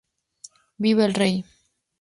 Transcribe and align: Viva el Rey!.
Viva 0.77 1.05
el 1.05 1.13
Rey!. 1.13 1.45